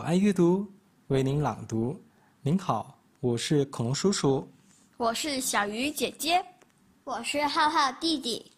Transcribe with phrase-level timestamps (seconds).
[0.00, 0.66] 爱阅读，
[1.08, 2.00] 为您朗读。
[2.40, 4.48] 您好，我是恐龙叔叔，
[4.96, 6.42] 我是小鱼姐姐，
[7.04, 8.50] 我是浩浩弟弟。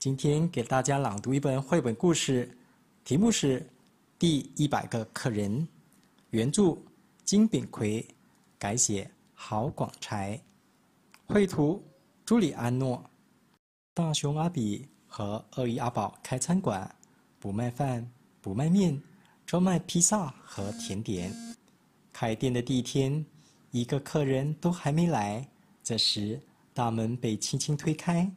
[0.00, 2.50] 今天给大家朗读一本绘本故事，
[3.04, 3.60] 题目是
[4.18, 5.56] 《第一百个客人》，
[6.30, 6.76] 原著
[7.24, 8.04] 金炳奎，
[8.58, 10.36] 改写郝广才，
[11.26, 11.80] 绘图
[12.24, 13.00] 朱里安诺。
[13.94, 16.92] 大熊阿比和鳄鱼阿宝开餐馆，
[17.38, 18.04] 不卖饭，
[18.40, 19.00] 不卖面。
[19.52, 21.30] 专卖披萨和甜点。
[22.10, 23.22] 开店的第一天，
[23.70, 25.46] 一个客人都还没来，
[25.82, 26.40] 这时
[26.72, 28.32] 大门被轻轻推开，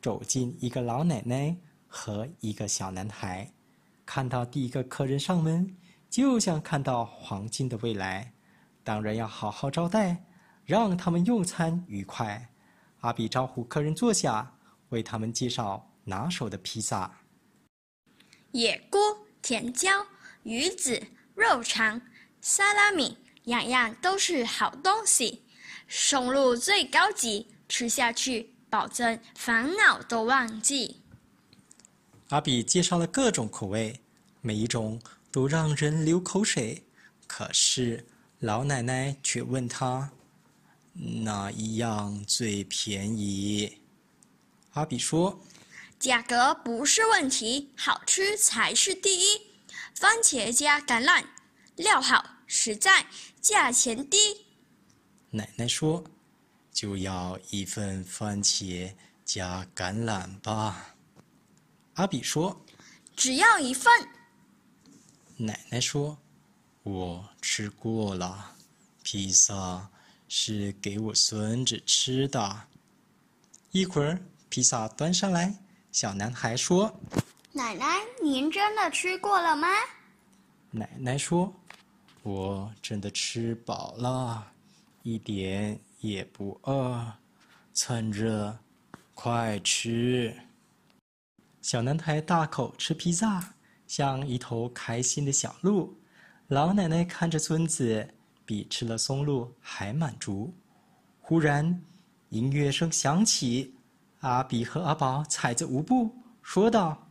[0.00, 1.56] 走进一个老奶奶
[1.88, 3.50] 和一个小男孩。
[4.06, 5.76] 看到第一个客人上门，
[6.08, 8.32] 就像看到黄金的未来，
[8.84, 10.24] 当然要好好招待，
[10.64, 12.48] 让他们用餐愉快。
[13.00, 14.54] 阿比招呼客人坐下，
[14.90, 17.18] 为他们介绍拿手的披萨：
[18.52, 18.96] 野菇、
[19.42, 19.90] 甜椒。
[20.44, 21.00] 鱼子、
[21.34, 22.02] 肉肠、
[22.40, 25.42] 沙拉米，样样都是好东西。
[25.88, 31.00] 松露最高级，吃下去保证烦恼都忘记。
[32.30, 34.00] 阿比介绍了各种口味，
[34.40, 36.82] 每一种都让人流口水。
[37.26, 38.06] 可是
[38.40, 40.10] 老奶奶却问他
[41.22, 43.78] ：“哪一样最便宜？”
[44.72, 45.40] 阿比说
[46.00, 49.51] ：“价格不是问题，好吃才是第一。”
[49.94, 51.24] 番茄加橄榄，
[51.76, 53.06] 料好实在，
[53.40, 54.18] 价钱低。
[55.30, 56.04] 奶奶说
[56.72, 60.96] ：“就要一份番茄加橄榄吧。”
[61.94, 62.64] 阿比说
[63.16, 63.92] ：“只要一份。”
[65.36, 66.18] 奶奶说
[66.82, 68.56] ：“我吃过了，
[69.02, 69.90] 披萨
[70.28, 72.68] 是给我孙子吃的。”
[73.72, 75.58] 一会儿，披萨端上来，
[75.90, 77.00] 小男孩说。
[77.54, 79.68] 奶奶，您真的吃过了吗？
[80.70, 81.52] 奶奶说
[82.24, 84.50] ：“我真的吃饱了，
[85.02, 87.12] 一点也不饿。
[87.74, 88.58] 趁热，
[89.14, 90.34] 快吃！”
[91.60, 93.52] 小男孩大口吃披萨，
[93.86, 95.94] 像一头开心的小鹿。
[96.48, 98.08] 老奶奶看着孙子，
[98.46, 100.50] 比吃了松露还满足。
[101.20, 101.82] 忽然，
[102.30, 103.74] 音乐声响起，
[104.20, 106.10] 阿比和阿宝踩着舞步，
[106.42, 107.08] 说道。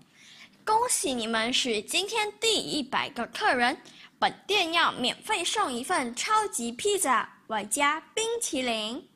[0.63, 3.75] 恭喜你们是今天第一百个客人，
[4.19, 9.09] 本店要免费送一份超级披萨，外加冰淇淋。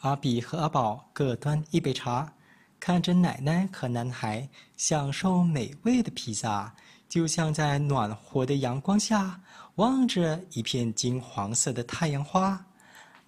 [0.00, 2.32] 阿比和阿宝各端一杯茶，
[2.78, 6.72] 看着奶奶和男孩享受美味的披萨，
[7.08, 9.40] 就像在暖和的阳光下
[9.76, 12.64] 望着一片金黄色的太阳花。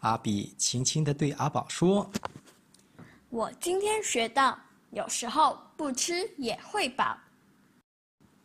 [0.01, 2.09] 阿比轻轻地对阿宝说
[3.29, 4.57] ：“我今天学到。”
[4.91, 7.17] 有时候不吃也会饱。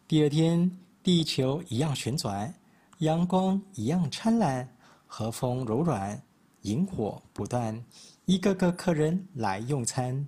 [0.08, 0.70] 第二天，
[1.02, 2.54] 地球一样旋转，
[2.98, 4.68] 阳光一样灿烂，
[5.08, 6.22] 和风柔软，
[6.64, 7.82] 萤火不断，
[8.26, 10.28] 一个个客人来用餐。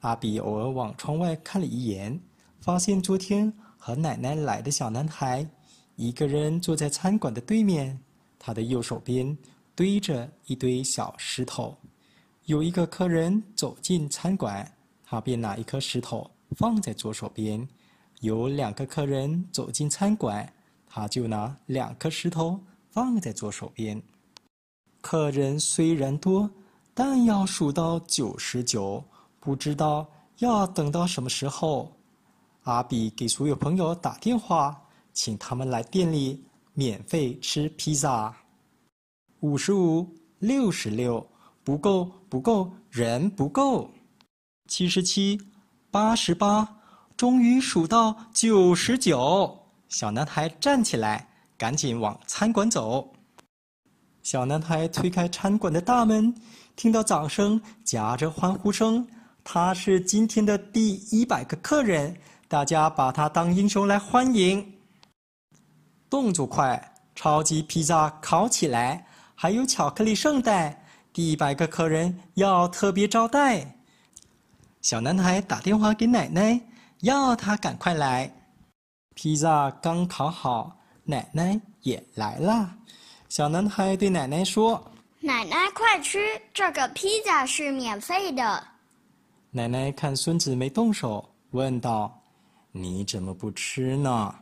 [0.00, 2.20] 阿比偶尔往窗外看了一眼，
[2.60, 5.48] 发现昨天和奶奶来的小男孩，
[5.96, 7.98] 一个人坐在餐馆的对面，
[8.38, 9.36] 他的右手边
[9.74, 11.78] 堆着一堆小石头。
[12.44, 14.70] 有一个客人走进餐馆。
[15.12, 17.68] 他便拿一颗石头放在左手边，
[18.20, 20.50] 有两个客人走进餐馆，
[20.86, 22.58] 他就拿两颗石头
[22.88, 24.02] 放在左手边。
[25.02, 26.50] 客人虽然多，
[26.94, 29.04] 但要数到九十九，
[29.38, 31.92] 不知道要等到什么时候。
[32.62, 38.34] 阿比给所有朋友打电话，请他们来店里免费吃披萨。
[39.40, 40.08] 五十五，
[40.38, 41.28] 六十六，
[41.62, 43.90] 不够，不够，人不够。
[44.72, 45.38] 七十七，
[45.90, 46.66] 八十八，
[47.14, 49.66] 终于数到九十九。
[49.90, 51.28] 小男孩站起来，
[51.58, 53.12] 赶紧往餐馆走。
[54.22, 56.34] 小男孩推开餐馆的大门，
[56.74, 59.06] 听到掌声夹着欢呼声。
[59.44, 62.16] 他是今天的第一百个客人，
[62.48, 64.72] 大家把他当英雄来欢迎。
[66.08, 70.82] 动作快，超级披萨烤起来，还有巧克力圣代。
[71.12, 73.81] 第一百个客人要特别招待。
[74.82, 76.60] 小男孩打电话给奶奶，
[77.02, 78.28] 要他赶快来。
[79.14, 82.68] 披萨刚烤好，奶奶也来了。
[83.28, 84.82] 小男孩对奶奶说
[85.20, 86.18] ：“奶奶，快吃，
[86.52, 88.66] 这个披萨是免费的。”
[89.52, 92.20] 奶奶看孙子没动手，问道
[92.72, 94.34] ：“你怎么不吃呢？”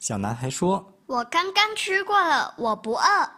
[0.00, 3.30] 小男孩说：“我刚刚吃过了，我不饿。”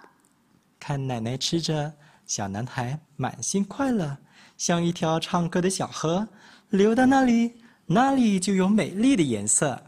[0.81, 1.93] 看奶奶吃着，
[2.25, 4.17] 小男孩满心快乐。
[4.61, 6.29] 像一条唱歌的小河，
[6.69, 7.55] 流到那里，
[7.87, 9.83] 那里就有美丽的颜色。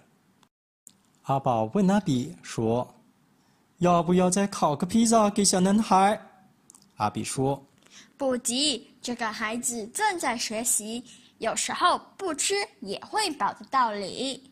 [1.25, 2.95] 阿宝问阿比说
[3.81, 6.19] ：“要不要再烤个披萨给小男孩？
[6.97, 7.63] 阿比说
[8.17, 11.05] ：“不急，这个孩子正在学习，
[11.37, 14.51] 有时候不吃也会饱的道理。”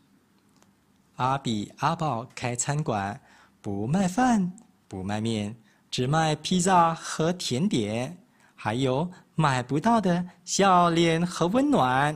[1.17, 3.19] 阿比阿宝开餐馆，
[3.59, 4.53] 不卖饭，
[4.87, 5.55] 不卖面，
[5.89, 8.15] 只卖披萨和甜点，
[8.63, 12.15] 还有买不到的笑脸和温暖。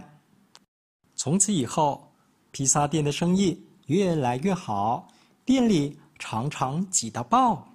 [1.16, 2.14] 从此以后，
[2.52, 5.08] 披萨店的生意越来越好，
[5.44, 7.68] 店里常常挤到爆。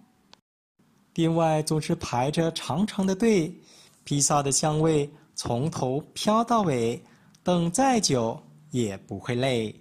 [1.13, 3.53] 店外总是排着长长的队，
[4.05, 7.03] 披萨的香味从头飘到尾，
[7.43, 8.41] 等再久
[8.71, 9.75] 也不会累。